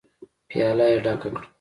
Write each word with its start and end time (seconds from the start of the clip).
پياله 0.49 0.85
يې 0.91 0.97
ډکه 1.03 1.29
کړه. 1.33 1.41